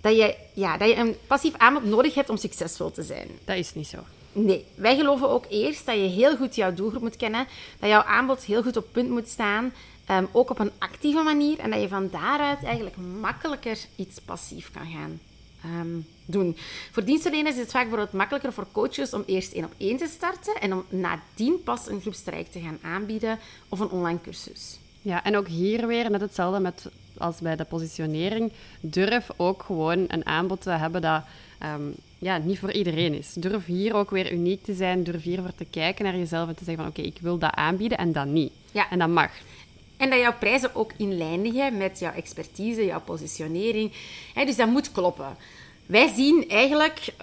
dat, 0.01 0.15
je, 0.15 0.35
ja, 0.53 0.77
dat 0.77 0.89
je 0.89 0.95
een 0.95 1.15
passief 1.27 1.53
aanbod 1.57 1.83
nodig 1.83 2.13
hebt 2.13 2.29
om 2.29 2.37
succesvol 2.37 2.91
te 2.91 3.03
zijn. 3.03 3.27
Dat 3.45 3.57
is 3.57 3.73
niet 3.73 3.87
zo. 3.87 3.97
Nee, 4.31 4.65
wij 4.75 4.95
geloven 4.95 5.29
ook 5.29 5.45
eerst 5.49 5.85
dat 5.85 5.95
je 5.95 6.01
heel 6.01 6.37
goed 6.37 6.55
jouw 6.55 6.73
doelgroep 6.73 7.01
moet 7.01 7.15
kennen, 7.15 7.47
dat 7.79 7.89
jouw 7.89 8.03
aanbod 8.03 8.43
heel 8.43 8.63
goed 8.63 8.77
op 8.77 8.87
punt 8.91 9.09
moet 9.09 9.29
staan, 9.29 9.73
ehm, 10.06 10.25
ook 10.31 10.50
op 10.50 10.60
een 10.60 10.72
actieve 10.78 11.22
manier, 11.22 11.60
en 11.60 11.72
dat 11.72 11.81
je 11.81 11.88
van 11.88 12.10
daaruit 12.12 12.63
eigenlijk 12.63 12.96
makkelijker 13.22 13.78
iets 13.96 14.19
passief 14.19 14.72
kan 14.72 14.88
gaan 14.92 15.19
ehm, 15.63 16.00
doen. 16.25 16.57
Voor 16.92 17.04
dienstverleners 17.04 17.56
is 17.56 17.62
het 17.62 17.72
vaak 17.72 17.81
bijvoorbeeld 17.81 18.13
makkelijker 18.13 18.54
voor 18.54 18.68
coaches 18.72 19.13
om 19.13 19.24
eerst 19.25 19.54
één 19.54 19.66
op 19.66 19.74
één 19.78 19.98
te 19.98 20.07
starten 20.07 20.56
en 20.62 20.74
om 20.74 20.86
nadien 20.90 21.64
pas 21.64 21.90
een 21.90 22.02
groepstraject 22.02 22.52
te 22.52 22.59
gaan 22.59 22.80
aanbieden 22.81 23.40
of 23.69 23.80
een 23.80 23.90
online 23.90 24.21
cursus. 24.21 24.80
Ja, 25.02 25.24
en 25.24 25.38
ook 25.38 25.47
hier 25.47 25.88
weer 25.88 26.12
net 26.12 26.21
hetzelfde 26.21 26.59
met, 26.59 26.90
als 27.18 27.40
bij 27.40 27.56
de 27.56 27.64
positionering. 27.64 28.52
Durf 28.80 29.30
ook 29.35 29.64
gewoon 29.64 30.06
een 30.07 30.26
aanbod 30.26 30.62
te 30.62 30.69
hebben 30.69 31.02
dat 31.02 31.21
ehm, 31.59 31.81
ja, 32.19 32.38
niet 32.38 32.59
voor 32.59 32.71
iedereen 32.71 33.14
is. 33.14 33.33
Durf 33.33 33.66
hier 33.66 33.94
ook 33.94 34.09
weer 34.09 34.31
uniek 34.31 34.64
te 34.64 34.74
zijn. 34.74 35.04
Durf 35.04 35.24
hiervoor 35.24 35.56
te 35.56 35.66
kijken 35.66 36.06
naar 36.06 36.18
jezelf 36.18 36.47
en 36.47 36.56
te 36.56 36.64
zeggen 36.64 36.83
van 36.83 36.92
oké, 36.92 37.02
ik 37.02 37.18
wil 37.21 37.38
dat 37.38 37.54
aanbieden 37.54 37.97
en 37.97 38.12
dat 38.12 38.26
niet. 38.26 38.52
Ja. 38.71 38.90
En 38.90 39.00
dat 39.00 39.09
mag. 39.09 39.31
En 39.97 40.09
dat 40.09 40.19
jouw 40.19 40.33
prijzen 40.40 40.75
ook 40.75 40.92
in 40.97 41.18
lijn 41.18 41.42
liggen 41.42 41.78
met 41.78 41.99
jouw 41.99 42.14
expertise, 42.14 42.85
jouw 42.85 43.02
positionering. 43.02 43.92
Dus 44.33 44.56
dat 44.56 44.68
moet 44.68 44.92
kloppen. 44.92 45.37
Wij 45.85 46.14
zien 46.16 46.49
eigenlijk, 46.49 47.14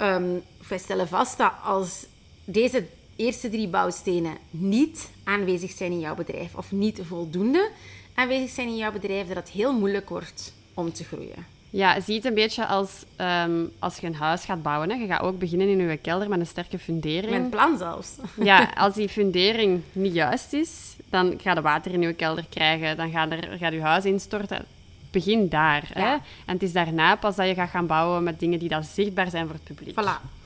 of 0.60 0.68
wij 0.68 0.78
stellen 0.78 1.08
vast 1.08 1.38
dat 1.38 1.52
als 1.64 2.06
deze 2.44 2.86
eerste 3.16 3.50
drie 3.50 3.68
bouwstenen 3.68 4.36
niet 4.50 5.10
aanwezig 5.24 5.70
zijn 5.70 5.92
in 5.92 6.00
jouw 6.00 6.14
bedrijf, 6.14 6.54
of 6.54 6.72
niet 6.72 7.00
voldoende 7.02 7.70
aanwezig 8.14 8.50
zijn 8.50 8.68
in 8.68 8.76
jouw 8.76 8.92
bedrijf, 8.92 9.26
dat 9.26 9.36
het 9.36 9.50
heel 9.50 9.72
moeilijk 9.72 10.08
wordt 10.08 10.52
om 10.74 10.92
te 10.92 11.04
groeien. 11.04 11.46
Ja, 11.70 12.00
zie 12.00 12.14
het 12.14 12.24
een 12.24 12.34
beetje 12.34 12.66
als 12.66 13.04
ehm, 13.16 13.64
als 13.78 13.96
je 13.96 14.06
een 14.06 14.14
huis 14.14 14.44
gaat 14.44 14.62
bouwen. 14.62 14.90
Hè. 14.90 14.96
Je 14.96 15.06
gaat 15.06 15.22
ook 15.22 15.38
beginnen 15.38 15.68
in 15.68 15.88
je 15.88 15.96
kelder 15.96 16.28
met 16.28 16.40
een 16.40 16.46
sterke 16.46 16.78
fundering. 16.78 17.30
Mijn 17.30 17.48
plan 17.48 17.78
zelfs. 17.78 18.08
Ja, 18.42 18.72
als 18.76 18.94
die 18.94 19.08
fundering 19.08 19.82
niet 19.92 20.14
juist 20.14 20.52
is, 20.52 20.96
dan 21.12 21.38
ga 21.42 21.54
je 21.54 21.60
water 21.60 21.92
in 21.92 22.00
je 22.00 22.12
kelder 22.12 22.44
krijgen, 22.48 22.96
dan 22.96 23.10
gaat 23.10 23.30
er 23.30 23.58
gaat 23.58 23.72
je 23.72 23.80
huis 23.80 24.04
instorten. 24.04 24.64
Begin 25.10 25.48
daar. 25.48 25.88
Hè? 25.92 26.12
En 26.46 26.54
het 26.54 26.62
is 26.62 26.72
daarna 26.72 27.16
pas 27.16 27.36
dat 27.36 27.46
je 27.46 27.54
gaat 27.54 27.70
gaan 27.70 27.86
bouwen 27.86 28.22
met 28.22 28.40
dingen 28.40 28.58
die 28.58 28.68
dan 28.68 28.84
zichtbaar 28.84 29.30
zijn 29.30 29.46
voor 29.46 29.54
het 29.54 29.64
publiek. 29.64 30.00
Voilà. 30.00 30.40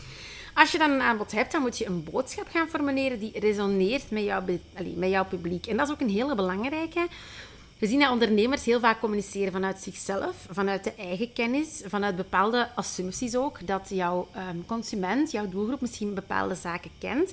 Als 0.54 0.73
je 0.73 0.78
dan 0.78 0.90
een 0.90 1.00
aanbod 1.00 1.32
hebt, 1.32 1.52
dan 1.52 1.61
moet 1.61 1.78
je 1.78 1.87
een 1.87 2.04
boodschap 2.04 2.46
gaan 2.50 2.68
formuleren 2.68 3.18
die 3.18 3.38
resoneert 3.40 4.11
met 4.11 4.25
jouw, 4.25 4.42
met 4.94 5.11
jouw 5.11 5.25
publiek. 5.25 5.66
En 5.66 5.76
dat 5.76 5.87
is 5.87 5.92
ook 5.92 6.00
een 6.00 6.08
hele 6.08 6.35
belangrijke. 6.35 7.06
We 7.78 7.87
zien 7.87 8.00
dat 8.00 8.11
ondernemers 8.11 8.64
heel 8.64 8.80
vaak 8.80 9.00
communiceren 9.00 9.52
vanuit 9.52 9.78
zichzelf, 9.78 10.46
vanuit 10.50 10.85
de 10.85 10.94
eigen 10.94 11.32
kennis, 11.32 11.82
vanuit 11.87 12.16
bepaalde 12.16 12.68
assumpties 12.75 13.37
ook, 13.37 13.66
dat 13.66 13.87
jouw 13.88 14.28
ehm, 14.32 14.56
consument, 14.66 15.30
jouw 15.30 15.49
doelgroep 15.49 15.80
misschien 15.80 16.14
bepaalde 16.14 16.54
zaken 16.54 16.90
kent. 16.99 17.32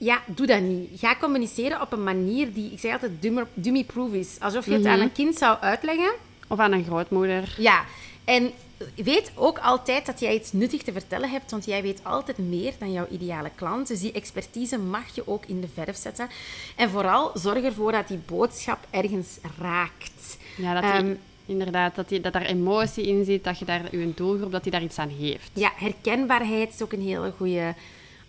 Ja, 0.00 0.22
doe 0.26 0.46
dat 0.46 0.60
niet. 0.60 1.00
Ga 1.00 1.16
communiceren 1.20 1.80
op 1.80 1.92
een 1.92 2.04
manier 2.04 2.52
die, 2.52 2.72
ik 2.72 2.78
zeg 2.78 2.92
altijd, 2.92 3.12
dummy-proof 3.54 4.12
is. 4.12 4.36
Alsof 4.40 4.66
je 4.66 4.72
het 4.72 4.86
aan 4.86 5.00
een 5.00 5.12
kind 5.12 5.38
zou 5.38 5.58
uitleggen. 5.60 6.12
Of 6.48 6.58
aan 6.58 6.72
een 6.72 6.84
grootmoeder. 6.84 7.54
Ja, 7.58 7.84
en 8.24 8.52
weet 8.94 9.32
ook 9.34 9.58
altijd 9.58 10.06
dat 10.06 10.20
jij 10.20 10.34
iets 10.34 10.52
nuttig 10.52 10.82
te 10.82 10.92
vertellen 10.92 11.30
hebt, 11.30 11.50
want 11.50 11.64
jij 11.64 11.82
weet 11.82 12.00
altijd 12.02 12.38
meer 12.38 12.72
dan 12.78 12.92
jouw 12.92 13.06
ideale 13.10 13.50
klant. 13.54 13.88
Dus 13.88 14.00
die 14.00 14.12
expertise 14.12 14.78
mag 14.78 15.14
je 15.14 15.28
ook 15.28 15.46
in 15.46 15.60
de 15.60 15.68
verf 15.74 15.96
zetten. 15.96 16.28
En 16.76 16.90
vooral 16.90 17.30
zorg 17.34 17.64
ervoor 17.64 17.92
dat 17.92 18.08
die 18.08 18.20
boodschap 18.26 18.86
ergens 18.90 19.38
raakt. 19.58 20.38
Ja, 20.56 20.80
dat 20.80 20.82
die, 20.82 20.92
Ehm, 20.92 21.14
inderdaad, 21.46 21.94
dat, 21.94 22.08
die, 22.08 22.20
dat 22.20 22.32
daar 22.32 22.46
emotie 22.46 23.06
in 23.06 23.24
zit, 23.24 23.44
dat 23.44 23.58
je 23.58 23.64
daar, 23.64 23.96
je 23.96 24.12
doelgroep, 24.14 24.52
dat 24.52 24.62
die 24.62 24.72
daar 24.72 24.82
iets 24.82 24.98
aan 24.98 25.08
heeft. 25.08 25.50
Ja, 25.52 25.72
herkenbaarheid 25.74 26.74
is 26.74 26.82
ook 26.82 26.92
een 26.92 27.02
hele 27.02 27.32
goede. 27.36 27.74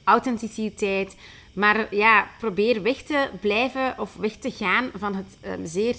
Authenticiteit. 0.04 1.16
Maar 1.54 1.96
ja, 1.96 2.28
probeer 2.40 2.82
weg 2.82 3.02
te 3.02 3.30
blijven 3.42 3.96
of 3.98 4.16
weg 4.16 4.36
te 4.36 4.52
gaan 4.52 4.90
van 4.96 5.16
het 5.16 5.38
ehm, 5.42 5.66
zeer 5.66 5.96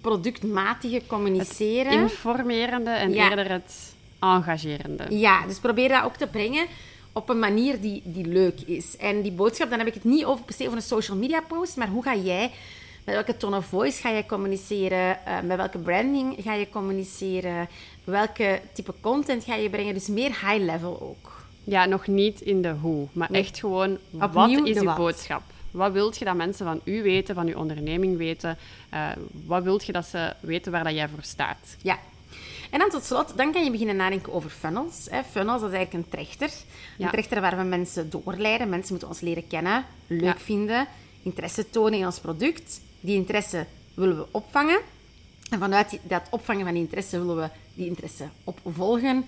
productmatige 0.00 1.02
communiceren. 1.06 1.92
Informerende 1.92 2.90
en 2.90 3.12
Ja. 3.12 3.28
eerder 3.30 3.50
het 3.50 3.94
engagerende. 4.20 5.04
Ja, 5.08 5.46
dus 5.46 5.58
probeer 5.58 5.88
dat 5.88 6.04
ook 6.04 6.16
te 6.16 6.26
brengen 6.26 6.66
op 7.12 7.28
een 7.28 7.38
manier 7.38 7.80
die, 7.80 8.02
die 8.04 8.26
leuk 8.26 8.60
is. 8.60 8.96
En 8.96 9.22
die 9.22 9.32
boodschap, 9.32 9.70
dan 9.70 9.78
heb 9.78 9.88
ik 9.88 9.94
het 9.94 10.04
niet 10.04 10.24
over 10.24 10.44
per 10.44 10.54
se 10.54 10.64
over 10.64 10.76
een 10.76 10.82
social 10.82 11.16
media 11.16 11.40
post, 11.40 11.76
maar 11.76 11.88
hoe 11.88 12.02
ga 12.02 12.14
jij, 12.16 12.50
met 13.04 13.14
welke 13.14 13.36
tone 13.36 13.56
of 13.56 13.66
voice 13.66 14.00
ga 14.00 14.08
je 14.10 14.26
communiceren, 14.26 15.26
eh, 15.26 15.40
met 15.44 15.56
welke 15.56 15.78
branding 15.78 16.36
ga 16.38 16.54
je 16.54 16.68
communiceren, 16.70 17.68
welke 18.04 18.60
type 18.72 18.94
content 19.00 19.44
ga 19.44 19.54
je 19.54 19.70
brengen. 19.70 19.94
Dus 19.94 20.08
meer 20.08 20.28
high 20.28 20.58
level 20.64 21.00
ook. 21.00 21.37
Ja, 21.68 21.84
nog 21.84 22.06
niet 22.06 22.40
in 22.40 22.62
de 22.62 22.70
hoe, 22.80 23.06
maar 23.12 23.30
echt 23.30 23.58
gewoon, 23.58 23.98
Opnieuw 24.10 24.58
wat 24.58 24.68
is 24.68 24.82
wat. 24.82 24.96
boodschap? 24.96 25.42
Wat 25.70 25.92
wilt 25.92 26.18
je 26.18 26.24
dat 26.24 26.34
mensen 26.36 26.66
van 26.66 26.80
u 26.84 27.02
weten, 27.02 27.34
van 27.34 27.46
uw 27.46 27.54
onderneming 27.56 28.16
weten? 28.16 28.56
Eh, 28.88 29.08
wat 29.46 29.62
wilt 29.62 29.84
je 29.86 29.92
dat 29.92 30.06
ze 30.06 30.34
weten 30.40 30.72
waar 30.72 30.84
dat 30.84 30.94
jij 30.94 31.08
voor 31.08 31.22
staat? 31.22 31.58
Ja. 31.82 31.98
En 32.70 32.78
dan 32.78 32.90
tot 32.90 33.04
slot, 33.04 33.32
dan 33.36 33.52
kan 33.52 33.64
je 33.64 33.70
beginnen 33.70 33.96
nadenken 33.96 34.32
over 34.32 34.50
funnels. 34.50 35.06
Hè. 35.10 35.22
Funnels, 35.24 35.60
dat 35.60 35.70
is 35.70 35.76
eigenlijk 35.76 36.04
een 36.04 36.10
trechter. 36.10 36.50
Een 36.98 37.08
trechter 37.10 37.40
waar 37.40 37.56
we 37.56 37.62
mensen 37.62 38.10
doorleiden. 38.10 38.68
Mensen 38.68 38.90
moeten 38.90 39.08
ons 39.08 39.20
leren 39.20 39.46
kennen, 39.46 39.84
leuk 40.06 40.22
Ja. 40.22 40.36
vinden, 40.38 40.86
interesse 41.22 41.70
tonen 41.70 41.98
in 41.98 42.06
ons 42.06 42.20
product. 42.20 42.80
Die 43.00 43.16
interesse 43.16 43.66
willen 43.94 44.16
we 44.16 44.26
opvangen. 44.30 44.78
En 45.50 45.58
vanuit 45.58 45.98
dat 46.02 46.22
opvangen 46.30 46.64
van 46.64 46.72
die 46.74 46.82
interesse 46.82 47.18
willen 47.18 47.36
we 47.36 47.48
die 47.74 47.86
interesse 47.86 48.24
opvolgen 48.44 49.26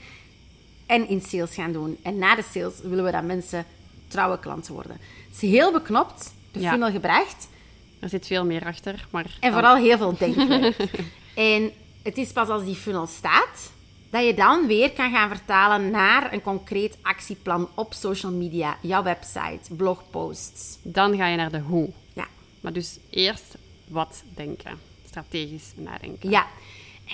en 0.90 1.09
in 1.09 1.20
sales 1.20 1.54
gaan 1.54 1.73
doen. 1.73 1.99
En 2.02 2.18
na 2.18 2.35
de 2.35 2.42
sales 2.52 2.80
willen 2.82 3.04
we 3.04 3.11
dat 3.11 3.25
mensen 3.25 3.64
trouwe 4.09 4.38
klanten 4.38 4.75
worden. 4.75 4.92
Het 5.28 5.42
is 5.42 5.50
heel 5.50 5.73
beknopt, 5.73 6.32
de 6.52 6.61
Ja. 6.61 6.70
funnel 6.70 6.90
gebracht. 6.90 7.49
Er 8.00 8.09
zit 8.09 8.26
veel 8.26 8.44
meer 8.44 8.66
achter, 8.66 9.06
maar... 9.11 9.37
En 9.40 9.52
vooral 9.52 9.76
heel 9.76 9.97
veel 9.97 10.16
denkwerk. 10.18 10.76
en 11.35 11.73
het 12.02 12.16
is 12.18 12.32
pas 12.32 12.49
als 12.49 12.64
die 12.64 12.75
funnel 12.75 13.06
staat, 13.06 13.73
dat 14.11 14.25
je 14.25 14.35
dan 14.35 14.66
weer 14.66 14.90
kan 14.92 15.12
gaan 15.12 15.28
vertalen 15.28 15.90
naar 15.90 16.32
een 16.32 16.42
concreet 16.42 16.97
actieplan 17.02 17.68
op 17.75 17.94
social 17.94 18.32
media, 18.32 18.76
jouw 18.82 19.02
website, 19.02 19.75
blogposts. 19.76 20.78
Dan 20.82 21.16
ga 21.16 21.26
je 21.26 21.37
naar 21.37 21.50
de 21.50 21.61
hoe. 21.61 21.90
Ja. 22.12 22.26
Maar 22.61 22.73
dus 22.73 22.99
eerst 23.11 23.54
wat 23.88 24.23
denken. 24.35 24.78
Strategisch 25.06 25.73
nadenken. 25.75 26.30
Ja. 26.30 26.47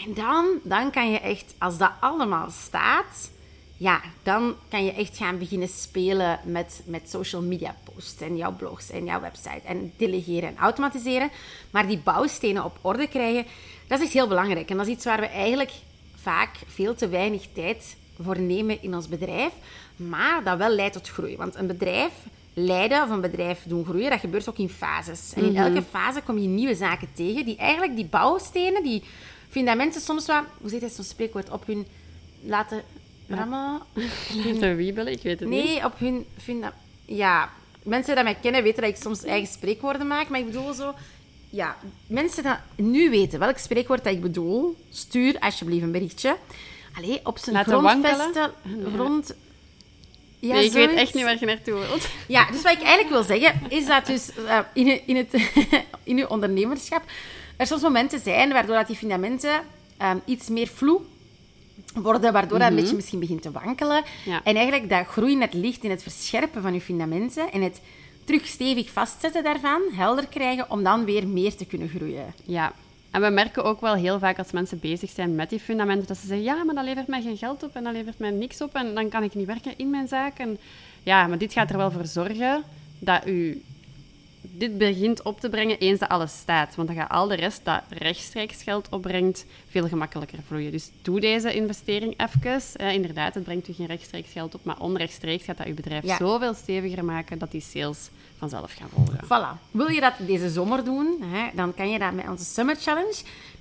En 0.05 0.15
dan, 0.15 0.47
dan 0.63 0.91
kan 0.91 1.11
je 1.11 1.19
echt, 1.21 1.55
als 1.59 1.79
dat 1.79 1.91
allemaal 2.01 2.51
staat, 2.51 3.31
ja, 3.77 4.01
dan 4.23 4.55
kan 4.69 4.85
je 4.85 4.93
echt 4.93 5.17
gaan 5.17 5.39
beginnen 5.39 5.69
spelen 5.69 6.41
met, 6.45 6.83
met 6.85 7.11
social 7.11 7.43
media 7.43 7.77
posts 7.85 8.21
en 8.21 8.37
jouw 8.37 8.53
blogs 8.57 8.91
en 8.91 9.05
jouw 9.05 9.21
website. 9.21 9.61
En 9.65 9.93
delegeren 9.97 10.49
en 10.49 10.57
automatiseren. 10.57 11.31
Maar 11.71 11.87
die 11.87 11.99
bouwstenen 11.99 12.65
op 12.65 12.79
orde 12.81 13.09
krijgen, 13.09 13.45
dat 13.87 13.99
is 13.99 14.05
echt 14.05 14.15
heel 14.15 14.29
belangrijk. 14.29 14.71
En 14.71 14.77
dat 14.77 14.87
is 14.87 14.93
iets 14.93 15.05
waar 15.05 15.21
we 15.21 15.27
eigenlijk 15.27 15.73
vaak 16.15 16.51
veel 16.67 16.95
te 16.95 17.09
weinig 17.09 17.47
tijd 17.53 17.97
voor 18.23 18.41
nemen 18.41 18.83
in 18.83 18.95
ons 18.95 19.09
bedrijf. 19.09 19.53
Maar 19.97 20.45
dat 20.45 20.59
wel 20.59 20.71
leidt 20.71 20.93
tot 20.93 21.09
groei. 21.09 21.37
Want 21.37 21.55
een 21.55 21.67
bedrijf 21.67 22.13
leiden 22.55 23.03
of 23.03 23.11
een 23.11 23.21
bedrijf 23.21 23.63
doen 23.67 23.85
groeien, 23.85 24.11
dat 24.11 24.21
gebeurt 24.21 24.49
ook 24.49 24.59
in 24.59 24.69
fases. 24.69 25.33
En 25.35 25.45
in 25.45 25.57
elke 25.57 25.83
fase 25.83 26.23
kom 26.23 26.39
je 26.39 26.49
nieuwe 26.49 26.75
zaken 26.75 27.09
tegen 27.15 27.45
die 27.45 27.57
eigenlijk 27.57 27.97
die 27.97 28.07
bouwstenen, 28.07 28.83
die 28.83 29.03
vinden 29.49 29.77
mensen 29.77 30.01
soms 30.01 30.27
wel, 30.27 30.43
hoe 30.61 30.71
zit 30.71 30.83
het 30.83 30.93
zo'n 30.93 31.05
spreekwoord, 31.05 31.51
op 31.51 31.67
hun 31.67 31.87
laten 32.41 32.83
Laten 33.27 34.77
wiebelen, 34.77 35.13
ik 35.13 35.23
weet 35.23 35.41
het 35.41 35.49
niet. 35.49 35.65
Nee, 35.65 35.85
op 35.85 35.99
hun 35.99 36.27
Ja, 37.05 37.51
mensen 37.83 38.15
die 38.15 38.25
mij 38.25 38.37
kennen 38.43 38.63
weten 38.63 38.83
dat 38.83 38.91
ik 38.91 38.97
soms 38.97 39.25
eigen 39.25 39.49
spreekwoorden 39.49 40.07
maak, 40.07 40.29
maar 40.29 40.41
ik 40.41 40.47
bedoel 40.47 40.73
zo... 40.73 40.95
Ja, 41.51 41.77
mensen 42.07 42.43
die 42.77 42.87
nu 42.87 43.11
weten 43.11 43.39
welk 43.39 43.59
spreekwoord 43.59 44.05
dat 44.05 44.13
ik 44.13 44.21
bedoel, 44.21 44.77
stuur 44.91 45.39
alsjeblieft 45.39 45.83
een 45.83 45.93
berichtje. 45.93 46.37
Allee, 46.97 47.21
op 47.23 47.39
zijn 47.39 47.57
Laten 47.57 47.79
grondvesten... 47.79 48.53
Grond... 48.95 49.35
Ja, 50.39 50.55
Nee, 50.55 50.65
ik 50.65 50.73
weet 50.73 50.95
echt 50.95 51.15
niet 51.15 51.25
waar 51.25 51.37
je 51.41 51.47
naartoe 51.47 51.75
wilt. 51.75 52.09
Ja, 52.29 52.51
dus 52.51 52.63
wat 52.63 52.73
ik 52.73 52.83
eigenlijk 52.83 53.09
wil 53.09 53.23
zeggen, 53.23 53.71
is 53.71 53.87
dat 53.87 54.07
dus 54.07 54.31
eh, 54.47 54.59
in, 54.73 55.07
in, 55.07 55.17
het, 55.17 55.51
in 56.05 56.19
uw 56.19 56.27
ondernemerschap 56.27 57.03
er 57.57 57.67
soms 57.67 57.83
momenten 57.83 58.21
zijn 58.21 58.53
waardoor 58.53 58.75
dat 58.75 58.87
die 58.87 58.97
fundamenten 58.97 59.61
ehm, 59.97 60.17
iets 60.25 60.49
meer 60.49 60.67
vloe 60.67 61.01
worden, 61.95 62.33
waardoor 62.33 62.59
dat 62.59 62.69
een 62.69 62.77
beetje 62.77 62.95
misschien 62.95 63.19
begint 63.19 63.43
te 63.43 63.51
wankelen. 63.51 64.03
Ja. 64.25 64.41
En 64.45 64.57
eigenlijk 64.57 64.89
dat 64.89 65.07
groei 65.07 65.37
net 65.37 65.55
ligt 65.55 65.85
in 65.85 65.91
het 65.91 66.03
verscherpen 66.03 66.63
van 66.63 66.75
je 66.75 66.81
fundamenten 66.81 67.53
en 67.53 67.63
het 67.63 67.81
terug 68.25 68.47
stevig 68.47 68.91
vastzetten 68.91 69.45
daarvan, 69.45 69.83
helder 69.93 70.27
krijgen, 70.27 70.71
om 70.71 70.83
dan 70.83 71.05
weer 71.05 71.29
meer 71.29 71.55
te 71.55 71.67
kunnen 71.67 71.89
groeien. 71.89 72.35
Ja. 72.45 72.73
En 73.11 73.21
we 73.23 73.31
merken 73.31 73.65
ook 73.65 73.81
wel 73.81 73.95
heel 73.95 74.19
vaak 74.19 74.39
als 74.39 74.53
mensen 74.53 74.81
bezig 74.81 75.11
zijn 75.11 75.35
met 75.35 75.51
die 75.51 75.61
fundamenten, 75.61 76.07
dat 76.07 76.17
ze 76.17 76.27
zeggen, 76.27 76.45
ja, 76.45 76.65
maar 76.65 76.75
dat 76.75 76.85
levert 76.85 77.07
mij 77.07 77.23
geen 77.23 77.37
geld 77.37 77.63
op 77.63 77.75
en 77.75 77.85
dat 77.85 77.93
levert 77.93 78.19
mij 78.19 78.31
niks 78.31 78.61
op 78.61 78.75
en 78.75 78.95
dan 78.95 79.09
kan 79.09 79.23
ik 79.23 79.35
niet 79.35 79.47
werken 79.47 79.73
in 79.77 79.91
mijn 79.91 80.09
zaak. 80.09 80.39
En 80.39 80.59
ja, 81.03 81.27
maar 81.27 81.39
dit 81.39 81.53
gaat 81.53 81.71
er 81.71 81.77
wel 81.77 81.91
voor 81.91 82.07
zorgen 82.07 82.63
dat 82.99 83.27
u 83.27 83.63
dit 84.53 84.79
begint 84.79 85.23
op 85.23 85.41
te 85.41 85.49
brengen 85.49 85.79
eens 85.79 85.99
dat 85.99 86.09
alles 86.09 86.39
staat. 86.39 86.75
Want 86.75 86.89
dan 86.89 86.97
gaat 86.97 87.11
al 87.11 87.29
de 87.29 87.35
rest 87.35 87.61
dat 87.65 87.81
rechtstreeks 87.89 88.63
geld 88.63 88.89
opbrengt 88.91 89.45
veel 89.71 89.89
gemakkelijker 89.89 90.39
vloeien. 90.47 90.71
Dus 90.73 90.91
doe 91.03 91.21
deze 91.21 91.55
investering 91.55 92.15
even. 92.21 92.63
Eh, 92.73 92.93
inderdaad, 92.93 93.35
het 93.35 93.45
brengt 93.45 93.69
u 93.69 93.73
geen 93.73 93.87
rechtstreeks 93.87 94.33
geld 94.33 94.55
op, 94.55 94.65
maar 94.65 94.79
onrechtstreeks 94.81 95.45
gaat 95.45 95.57
dat 95.57 95.67
uw 95.67 95.75
bedrijf 95.75 96.05
Ja. 96.05 96.17
zoveel 96.17 96.55
steviger 96.55 97.05
maken 97.05 97.39
dat 97.39 97.51
die 97.51 97.61
sales 97.61 98.11
vanzelf 98.39 98.73
gaan 98.73 98.89
volgen. 98.95 99.25
Voilà. 99.25 99.61
Wil 99.71 99.89
je 99.89 100.01
dat 100.01 100.13
deze 100.27 100.51
zomer 100.51 100.85
doen, 100.85 101.23
hè, 101.23 101.49
dan 101.55 101.75
kan 101.75 101.91
je 101.91 101.99
dat 101.99 102.13
met 102.13 102.29
onze 102.29 102.45
Summer 102.45 102.77
Challenge. 102.77 103.15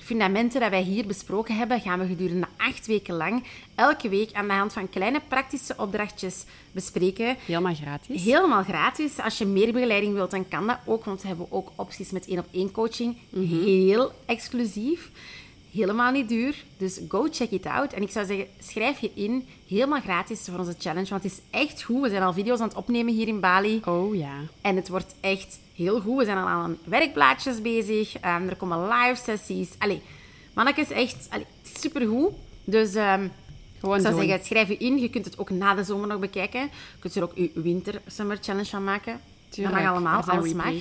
Fundamenten 0.05 0.59
die 0.59 0.69
wij 0.69 0.81
hier 0.81 1.05
besproken 1.05 1.55
hebben, 1.55 1.81
gaan 1.81 1.99
we 1.99 2.05
gedurende 2.07 2.47
acht 2.57 2.87
weken 2.87 3.15
lang 3.15 3.43
elke 3.75 4.09
week 4.09 4.33
aan 4.33 4.47
de 4.47 4.53
hand 4.53 4.73
van 4.73 4.89
kleine 4.89 5.21
praktische 5.27 5.73
opdrachtjes 5.77 6.43
bespreken. 6.71 7.35
Helemaal 7.45 7.75
gratis. 7.75 8.23
Helemaal 8.23 8.63
gratis. 8.63 9.17
Als 9.19 9.37
je 9.37 9.45
meer 9.45 9.73
begeleiding 9.73 10.13
wilt, 10.13 10.31
dan 10.31 10.47
kan 10.47 10.67
dat 10.67 10.77
ook, 10.85 11.05
want 11.05 11.21
we 11.21 11.27
hebben 11.27 11.47
ook 11.49 11.71
opties 11.75 12.11
met 12.11 12.27
één 12.27 12.39
op 12.39 12.45
één 12.51 12.71
coaching. 12.71 13.17
Heel 13.65 14.11
exclusief. 14.25 15.11
Helemaal 15.75 16.11
niet 16.11 16.29
duur. 16.29 16.55
Dus 16.77 16.99
go 17.07 17.27
check 17.31 17.51
it 17.51 17.65
out. 17.65 17.93
En 17.93 18.01
ik 18.01 18.11
zou 18.11 18.25
zeggen, 18.25 18.47
schrijf 18.59 18.99
je 18.99 19.11
in. 19.13 19.47
Helemaal 19.67 20.01
gratis 20.01 20.41
voor 20.49 20.59
onze 20.59 20.75
challenge. 20.79 21.09
Want 21.09 21.23
het 21.23 21.31
is 21.31 21.39
echt 21.49 21.83
goed. 21.83 22.01
We 22.01 22.09
zijn 22.09 22.23
al 22.23 22.33
video's 22.33 22.59
aan 22.59 22.67
het 22.67 22.77
opnemen 22.77 23.13
hier 23.13 23.27
in 23.27 23.39
Bali. 23.39 23.81
Oh 23.85 24.15
ja. 24.15 24.33
En 24.61 24.75
het 24.75 24.87
wordt 24.87 25.15
echt 25.19 25.59
heel 25.73 26.01
goed. 26.01 26.17
We 26.17 26.25
zijn 26.25 26.37
al 26.37 26.47
aan 26.47 26.77
werkblaadjes 26.83 27.61
bezig. 27.61 28.17
Ehm, 28.19 28.47
er 28.47 28.55
komen 28.55 28.87
live 28.87 29.21
sessies. 29.23 29.69
Allee, 29.77 30.01
mannetjes, 30.53 30.89
echt 30.89 31.27
allee, 31.29 31.45
het 31.61 31.75
is 31.75 31.81
supergoed. 31.81 32.31
Dus 32.63 32.93
ehm, 32.95 33.27
Gewoon 33.79 33.95
ik 33.95 34.01
zou 34.01 34.15
doen. 34.15 34.25
zeggen, 34.25 34.45
schrijf 34.45 34.67
je 34.67 34.77
in. 34.77 34.97
Je 34.99 35.09
kunt 35.09 35.25
het 35.25 35.37
ook 35.37 35.49
na 35.49 35.73
de 35.73 35.83
zomer 35.83 36.07
nog 36.07 36.19
bekijken. 36.19 36.61
Je 36.61 36.69
kunt 36.99 37.15
er 37.15 37.23
ook 37.23 37.31
je 37.35 37.51
winter 37.53 38.01
summer 38.07 38.37
challenge 38.41 38.69
van 38.69 38.83
maken. 38.83 39.19
Tuurlijk, 39.49 39.75
dat 39.75 39.83
mag 39.83 39.93
allemaal, 39.93 40.23
alles 40.23 40.53
mag. 40.53 40.73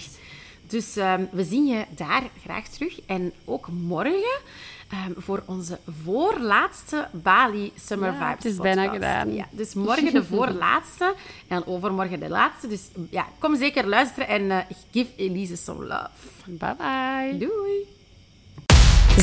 Dus 0.66 0.96
ehm, 0.96 1.24
we 1.30 1.44
zien 1.44 1.66
je 1.66 1.84
daar 1.90 2.22
graag 2.42 2.68
terug. 2.68 3.00
En 3.06 3.32
ook 3.44 3.68
morgen 3.68 4.40
ehm, 4.88 5.12
voor 5.16 5.42
onze 5.46 5.78
voorlaatste 6.04 7.08
Bali 7.12 7.72
Summer 7.74 8.12
Ja, 8.12 8.18
Vibes 8.18 8.44
het 8.44 8.52
is 8.52 8.56
bijna 8.56 8.88
gedaan. 8.88 9.34
Ja, 9.34 9.46
dus 9.50 9.74
morgen 9.74 10.12
de 10.12 10.24
voorlaatste 10.34 11.14
en 11.48 11.66
overmorgen 11.66 12.20
de 12.20 12.28
laatste. 12.28 12.68
Dus 12.68 12.88
ja, 13.10 13.26
kom 13.38 13.56
zeker 13.56 13.86
luisteren 13.86 14.28
en 14.28 14.50
eh, 14.50 14.58
give 14.92 15.10
Elise 15.16 15.56
some 15.56 15.84
love. 15.84 16.10
Bye 16.44 16.74
bye. 16.78 17.38
Doei! 17.38 17.86